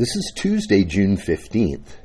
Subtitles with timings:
[0.00, 1.98] This is Tuesday, June 15th,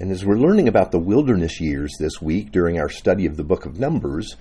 [0.00, 3.44] and as we're learning about the wilderness years this week during our study of the
[3.44, 4.36] book of Numbers,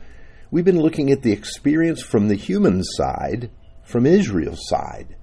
[0.49, 3.51] we've been looking at the experience from the human side,
[3.83, 5.17] from Israel's side.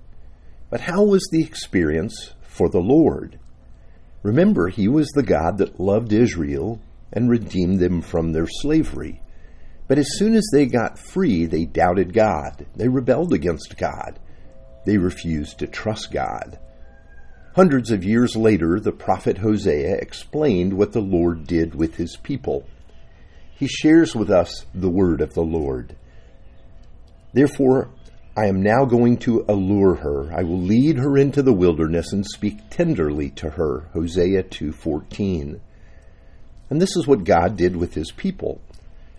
[0.68, 3.40] But how was the experience for the Lord?
[4.22, 6.78] Remember, He was the God that loved Israel
[7.10, 9.22] and redeemed them from their slavery.
[9.88, 12.66] But as soon as they got free, they doubted God.
[12.76, 14.18] They rebelled against God.
[14.84, 16.58] They refused to trust God.
[17.54, 22.66] Hundreds of years later, the prophet Hosea explained what the Lord did with his people.
[23.54, 25.94] He shares with us the word of the Lord.
[27.34, 27.90] Therefore,
[28.34, 30.32] I am now going to allure her.
[30.32, 33.90] I will lead her into the wilderness and speak tenderly to her.
[33.92, 35.60] Hosea 2:14.
[36.70, 38.62] And this is what God did with his people.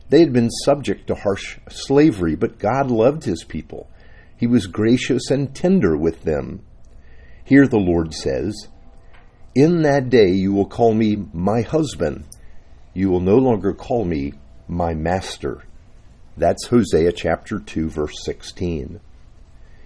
[0.10, 3.88] They had been subject to harsh slavery, but God loved his people.
[4.36, 6.62] He was gracious and tender with them.
[7.46, 8.68] Here the Lord says,
[9.54, 12.26] In that day you will call me my husband.
[12.94, 14.34] You will no longer call me
[14.68, 15.64] my master.
[16.38, 19.00] That's Hosea chapter 2, verse 16.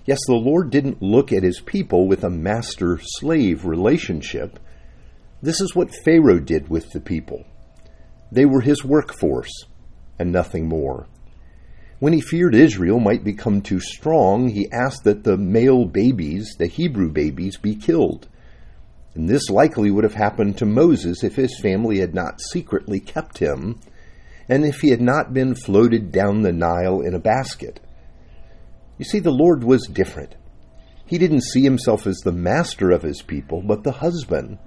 [0.06, 4.60] Yes, the Lord didn't look at his people with a master slave relationship.
[5.42, 7.46] This is what Pharaoh did with the people.
[8.32, 9.52] They were his workforce
[10.20, 11.08] and nothing more.
[12.00, 16.68] When he feared Israel might become too strong, he asked that the male babies, the
[16.68, 18.28] Hebrew babies, be killed.
[19.16, 23.40] And this likely would have happened to Moses if his family had not secretly kept
[23.40, 23.80] him,
[24.48, 27.80] and if he had not been floated down the Nile in a basket.
[29.00, 30.36] You see, the Lord was different.
[31.08, 34.60] He didn't see himself as the master of his people, but the husband.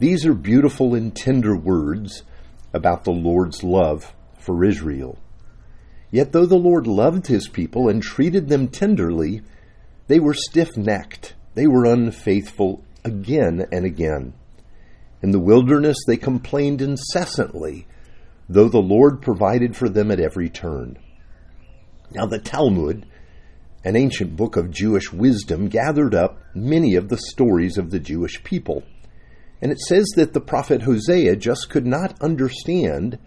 [0.00, 2.24] These are beautiful and tender words
[2.74, 5.16] about the Lord's love for Israel.
[6.10, 9.42] Yet though the Lord loved his people and treated them tenderly,
[10.08, 11.34] they were stiff necked.
[11.54, 14.32] They were unfaithful again and again.
[15.22, 17.86] In the wilderness, they complained incessantly,
[18.48, 20.98] though the Lord provided for them at every turn.
[22.12, 23.06] Now, the Talmud,
[23.84, 28.42] an ancient book of Jewish wisdom, gathered up many of the stories of the Jewish
[28.42, 28.82] people.
[29.62, 33.18] And it says that the prophet Hosea just could not understand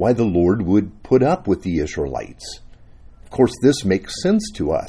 [0.00, 2.60] why the Lord would put up with the Israelites.
[3.22, 4.88] Of course, this makes sense to us.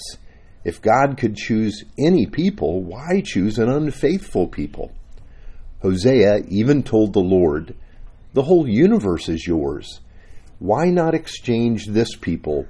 [0.63, 4.93] If God could choose any people, why choose an unfaithful people?
[5.81, 7.75] Hosea even told the Lord,
[8.33, 9.99] The whole universe is yours.
[10.59, 12.65] Why not exchange this people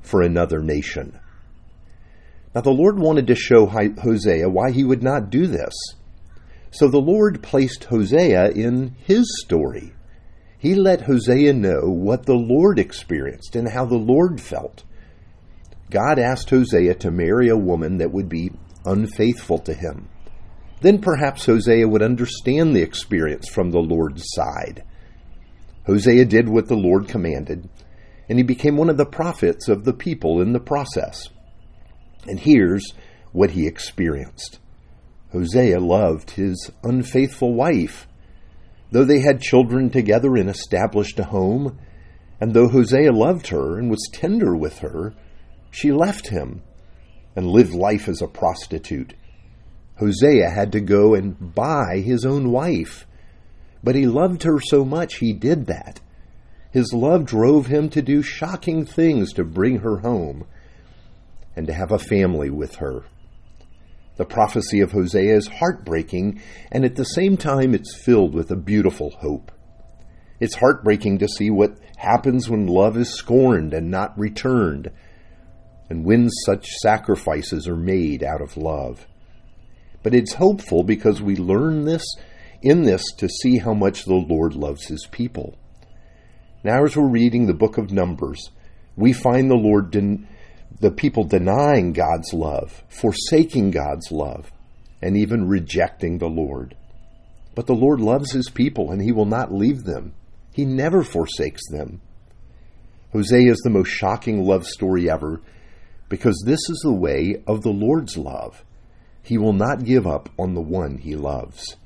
[0.00, 1.18] for another nation?
[2.54, 5.74] Now, the Lord wanted to show Hosea why he would not do this.
[6.70, 9.92] So the Lord placed Hosea in his story
[10.64, 14.82] he let Hosea know what the Lord experienced and how the Lord felt.
[15.90, 18.50] God asked Hosea to marry a woman that would be
[18.86, 20.08] unfaithful to him.
[20.80, 24.84] Then perhaps Hosea would understand the experience from the Lord's side.
[25.84, 27.68] Hosea did what the Lord commanded,
[28.30, 31.28] and he became one of the prophets of the people in the process.
[32.26, 32.94] And here's
[33.32, 34.60] what he experienced
[35.30, 38.06] Hosea loved his unfaithful wife
[38.94, 41.80] Though they had children together and established a home,
[42.40, 45.14] and though Hosea loved her and was tender with her,
[45.72, 46.62] she left him
[47.34, 49.14] and lived life as a prostitute.
[49.98, 53.04] Hosea had to go and buy his own wife,
[53.82, 56.00] but he loved her so much he did that.
[56.70, 60.44] His love drove him to do shocking things to bring her home
[61.56, 63.02] and to have a family with her.
[64.16, 68.56] The prophecy of Hosea is heartbreaking, and at the same time, it's filled with a
[68.56, 69.50] beautiful hope.
[70.38, 74.90] It's heartbreaking to see what happens when love is scorned and not returned,
[75.90, 79.06] and when such sacrifices are made out of love.
[80.02, 82.04] But it's hopeful because we learn this
[82.62, 85.58] in this to see how much the Lord loves his people.
[86.62, 88.50] Now, as we're reading the book of Numbers,
[88.96, 90.26] we find the Lord den-
[90.80, 94.50] the people denying God's love, forsaking God's love,
[95.00, 96.76] and even rejecting the Lord.
[97.54, 100.14] But the Lord loves his people and he will not leave them.
[100.52, 102.00] He never forsakes them.
[103.12, 105.40] Hosea is the most shocking love story ever
[106.08, 108.64] because this is the way of the Lord's love.
[109.22, 111.76] He will not give up on the one he loves.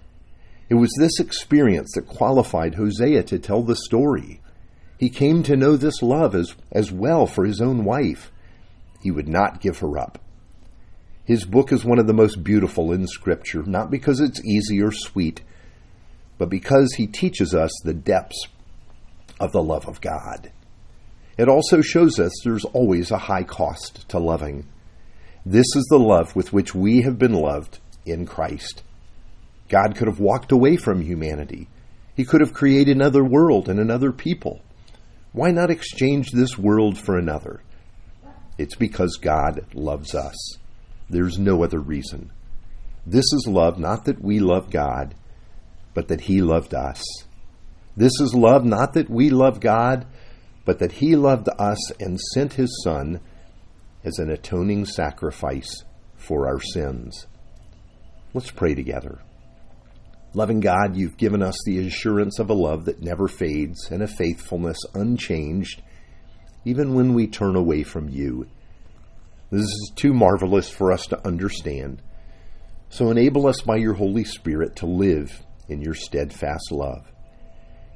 [0.69, 4.41] It was this experience that qualified Hosea to tell the story.
[4.99, 8.33] He came to know this love as, as well for his own wife.
[9.01, 10.19] He would not give her up.
[11.25, 14.91] His book is one of the most beautiful in Scripture, not because it's easy or
[14.91, 15.43] sweet,
[16.39, 18.47] but because he teaches us the depths
[19.39, 20.51] of the love of God.
[21.37, 24.67] It also shows us there's always a high cost to loving.
[25.45, 28.83] This is the love with which we have been loved in Christ.
[29.69, 31.69] God could have walked away from humanity.
[32.17, 34.63] He could have created another world and another people.
[35.33, 37.61] Why not exchange this world for another?
[38.59, 40.59] It's because God loves us.
[41.09, 42.33] There's no other reason.
[43.07, 45.15] This is love, not that we love God,
[45.95, 47.03] but that He loved us.
[47.97, 50.07] This is love, not that we love God,
[50.65, 53.21] but that He loved us and sent His Son
[54.05, 55.85] as an atoning sacrifice
[56.17, 57.27] for our sins.
[58.35, 59.21] Let's pray together.
[60.35, 64.07] Loving God, you've given us the assurance of a love that never fades and a
[64.07, 65.81] faithfulness unchanged,
[66.69, 68.47] even when we turn away from you.
[69.51, 72.03] This is too marvelous for us to understand.
[72.91, 77.11] So enable us by your Holy Spirit to live in your steadfast love.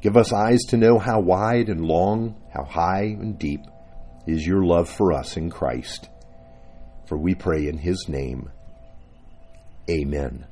[0.02, 3.60] Give us eyes to know how wide and long, how high and deep
[4.26, 6.08] is your love for us in Christ.
[7.06, 8.50] For we pray in his name.
[9.90, 10.46] Amen.